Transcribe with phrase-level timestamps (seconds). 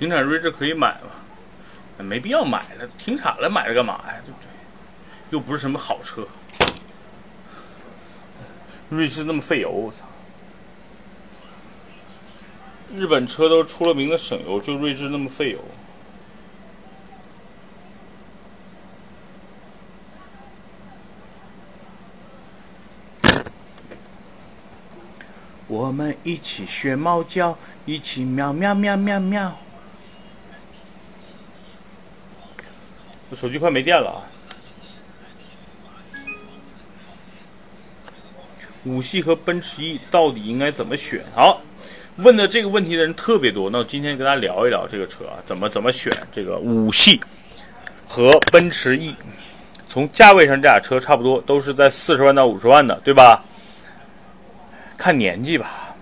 [0.00, 2.02] 停产锐志可以买吗？
[2.02, 4.14] 没必要买了，停产了买了干嘛呀？
[4.24, 4.48] 对不对？
[5.28, 6.26] 又不是什么好车。
[8.88, 10.06] 锐志那么费油，我操！
[12.96, 15.62] 日本车都出了名的省油，就锐志那么费油。
[25.68, 29.59] 我们一起学猫叫，一起喵喵喵喵喵。
[33.30, 34.18] 这手机快没电了啊！
[38.84, 41.22] 五系和奔驰 E 到底应该怎么选？
[41.32, 41.62] 好，
[42.16, 43.70] 问的这个问题的人特别多。
[43.70, 47.20] 那我今天跟大家聊一聊这个车啊，怎么怎么选这个五系
[48.04, 49.14] 和奔驰 E。
[49.88, 53.44] 从价位上，这俩车差不多，都是在四十万到五十万的，对吧？
[54.96, 55.94] 看年纪吧，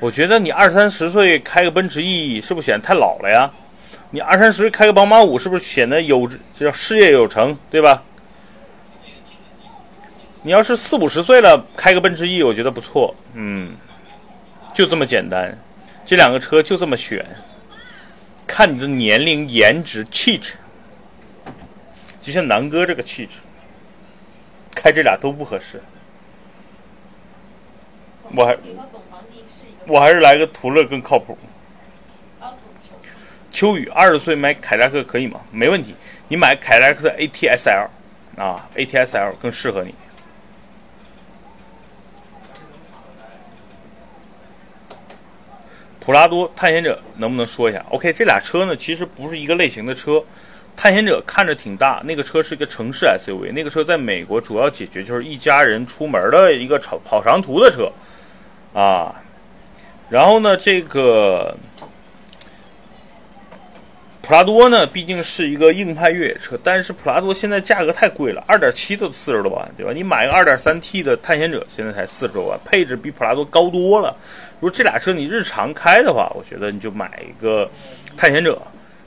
[0.00, 3.50] 我觉得你二三十岁开个奔驰 E 是不是显得太老了呀？
[4.14, 8.04] 你二三十岁开个宝马五是不是显得有叫事业有成，对吧？
[10.42, 13.74] 你要是四五十岁了开个奔驰 E，我觉得不错，嗯，
[14.72, 15.58] 就这么简单，
[16.06, 17.26] 这两个车就这么选，
[18.46, 20.52] 看你的年龄、颜值、气质，
[22.22, 23.38] 就像南哥这个气质，
[24.76, 25.82] 开这俩都不合适。
[28.36, 28.56] 我还
[29.88, 31.36] 我还是来个途乐更靠谱。
[33.54, 35.40] 秋雨二十岁买凯迪拉克可以吗？
[35.52, 35.94] 没问题，
[36.26, 37.88] 你买凯迪拉克的 ATS-L
[38.36, 39.94] 啊，ATS-L 更适合你。
[46.00, 50.22] 普拉多探险者能不能说一下？OK，这俩车呢其实不是一个类型的车。
[50.76, 57.88] 探险者看着挺大，那个车是一个城市 SUV，那个车在美国主要解决就是一家人出门的一个跑跑长途的车。
[58.76, 59.14] 啊，
[60.10, 61.56] 然后呢，这个
[64.26, 69.92] 普拉多呢，毕竟是一个硬派越野车，但是普拉多现在价格太贵了，二点七都四十多万，对吧？
[69.92, 74.16] 你买个二点三 T 的探险者，现在才四十多万，配置比普拉多高多了。
[74.60, 77.70] 如果这俩车你日常开的话，我觉得你就买一个
[78.16, 78.60] 探险者。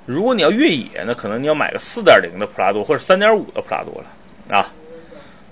[0.06, 4.72] 如果你要越野，那可能你要买个四点零的普拉多或者三点五的普拉多了啊。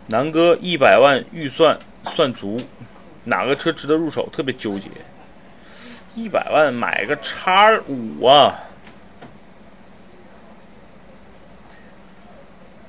[0.06, 1.76] 南哥一百万预算
[2.14, 2.56] 算足。
[3.24, 4.30] 哪个车值得入手？
[4.32, 4.88] 特别纠结，
[6.14, 8.62] 一百万买个叉五啊！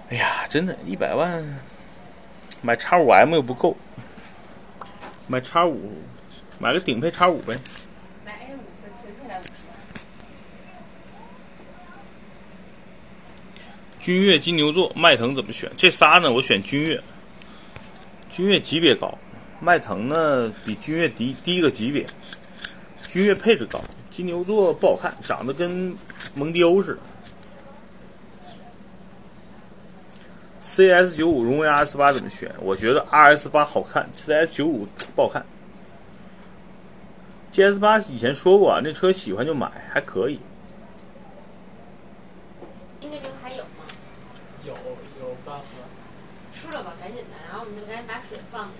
[0.08, 1.44] 哎呀，真的，一百万
[2.62, 3.76] 买叉五 M 又不够，
[5.26, 5.92] 买叉五，
[6.58, 7.58] 买个顶配叉五呗。
[8.24, 9.50] 买 A 五的纯配来五十。
[14.00, 15.70] 君越、金牛座、迈腾怎么选？
[15.76, 16.32] 这仨呢？
[16.32, 16.98] 我选君越，
[18.30, 19.12] 君越级别高。
[19.60, 22.06] 迈腾呢比君越低低一个级别，
[23.06, 23.78] 君越配置高，
[24.10, 25.94] 金牛座不好看，长得跟
[26.34, 27.00] 蒙迪欧似的。
[30.66, 32.52] CS 九五荣威 RS 八怎么选？
[32.58, 34.84] 我觉得 RS 八好看，CS 九五
[35.14, 35.46] 不好看。
[37.52, 40.40] GS 八以前说过啊，那车喜欢就买，还可以。
[43.00, 43.84] 应该还有吗？
[44.64, 45.64] 有有半盒。
[46.52, 48.72] 吃了吧，赶紧的，然后我们就赶紧把水放了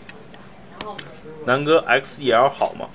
[0.73, 0.97] 然后。
[1.47, 2.89] 南哥 XEL 好吗？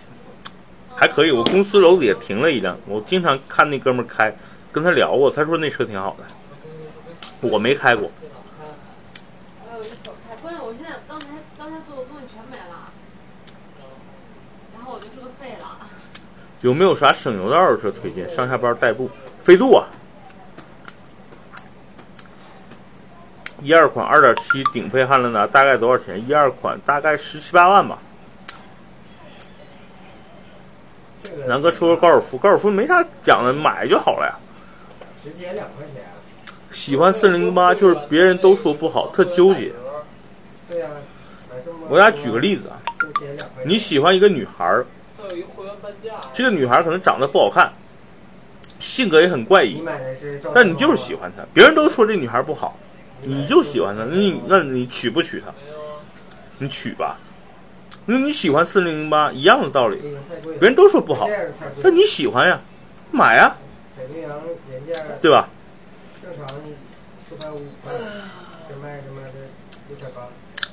[0.97, 4.35] 还可以，我公司楼底下停了一辆，我经常看那哥们开，
[4.69, 8.11] 跟他聊过，他说那车挺好的，我没开过。
[9.63, 12.91] 我有一口开，关键我现在刚才刚才做的东西全没了，
[14.75, 15.79] 然后我就是个废了。
[16.61, 18.29] 有没有啥省油的二手车推荐？
[18.29, 19.87] 上下班代步，飞度啊，
[23.61, 26.23] 一二款二点七顶配汉兰达大概多少钱？
[26.27, 27.97] 一二款大概十七八万吧。
[31.47, 34.37] 南哥说说高尔夫，高尔夫没啥讲的，买就好了呀。
[35.23, 36.03] 直接两块钱。
[36.71, 39.71] 喜欢四零零八，就是别人都说不好，特纠结。
[40.69, 40.87] 对呀。
[41.89, 42.79] 我给大家举个例子啊，
[43.65, 44.85] 你喜欢一个女孩儿，
[46.33, 47.71] 这个女孩可能长得不好看，
[48.79, 49.83] 性格也很怪异，
[50.53, 51.43] 但你就是喜欢她。
[51.53, 52.77] 别人都说这女孩不好，
[53.21, 55.47] 你就喜欢她，那你那你娶不娶她？
[56.57, 57.17] 你娶吧。
[58.05, 60.01] 那你喜欢四零零八一样的道理，
[60.59, 61.29] 别人都说不好，
[61.83, 62.59] 但你喜欢呀，
[63.11, 63.55] 买呀，
[65.21, 65.47] 对吧？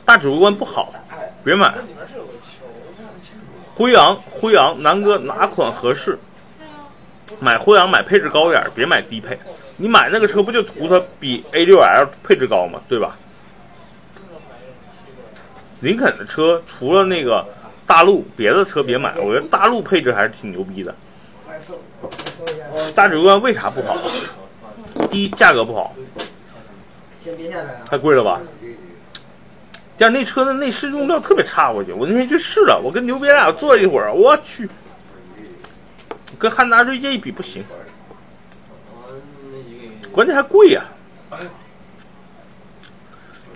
[0.07, 0.91] 大指挥官不好，
[1.45, 1.75] 别买。
[3.79, 6.19] 辉昂，辉昂，南哥哪款合适？
[7.39, 9.39] 买辉昂买配置高点别买低配。
[9.77, 12.81] 你买那个车不就图它比 A 六 L 配置高吗？
[12.89, 13.17] 对吧？
[15.79, 17.47] 林肯的车除了那个
[17.87, 19.17] 大陆，别的车别买。
[19.19, 20.93] 我觉得大陆配置还是挺牛逼的。
[22.97, 23.97] 大指冠为啥不好？
[25.09, 25.95] 第一，价格不好，
[27.23, 27.83] 先别下来啊！
[27.89, 28.41] 太贵了吧？
[29.99, 31.97] 第二，那车的内饰用料特别差，我觉得。
[31.97, 34.71] 我那天去试了，我跟牛逼俩坐一会儿，我去，
[36.39, 37.65] 跟汉达锐界一比不行，
[40.13, 40.85] 关键还贵呀、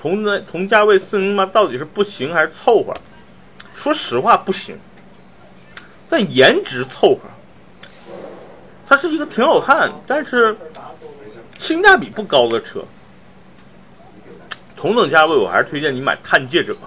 [0.01, 2.93] 同的同价位四零八到底是不行还是凑合？
[3.73, 4.77] 说实话不行，
[6.11, 7.21] 但颜值凑合。
[8.85, 10.57] 它是一个挺好看，但是
[11.61, 12.85] 性价比不高的车。
[14.83, 16.75] 同等价位，我还是推荐你买探界者。
[16.75, 16.81] 都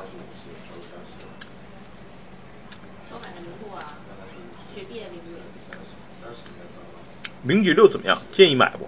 [3.24, 3.96] 买的名爵啊，
[4.76, 5.20] 学毕业领域。
[7.44, 8.22] 零几六怎么样？
[8.34, 8.86] 建议买不？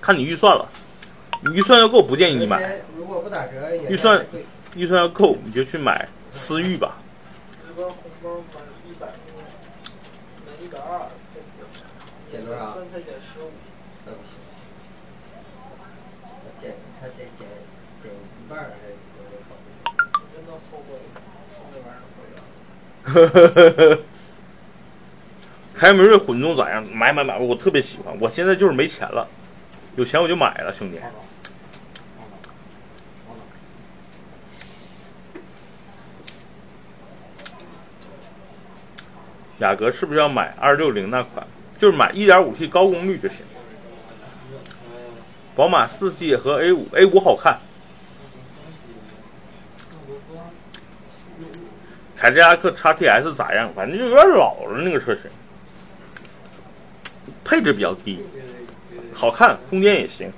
[0.00, 0.68] 看你预算了。
[1.40, 2.80] 你预算要够，不建议你买。
[2.96, 4.24] 如果不打折，预算
[4.76, 6.98] 预算要够，你就去买思域吧。
[7.74, 7.92] 红
[8.22, 9.08] 包满一百，
[10.46, 11.10] 满一百二
[12.30, 12.76] 减，多少？
[12.76, 13.50] 三才减十五，
[14.06, 14.62] 那，不行不行，
[16.62, 17.48] 减他减减
[18.00, 19.66] 减一半儿还是有点考虑。
[20.32, 20.94] 真的后悔
[21.50, 23.98] 从那玩意儿回来。
[25.74, 26.86] 凯美瑞混动咋样？
[26.94, 27.36] 买买买！
[27.36, 28.16] 我特别喜欢。
[28.20, 29.26] 我现在就是没钱了，
[29.96, 31.00] 有钱我就买了，兄弟。
[39.58, 41.44] 雅阁是不是要买二六零那款？
[41.78, 43.38] 就是买一点五 T 高功率就行。
[45.54, 47.58] 宝马四系和 A 五，A 五好看。
[52.16, 53.70] 凯迪拉克 XTS 咋样？
[53.74, 55.24] 反正就有点老了那个车型，
[57.44, 58.20] 配置比较低，
[59.12, 60.32] 好看，空间也行。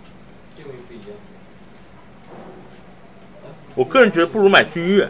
[3.75, 5.08] 我个人觉得不如买君越。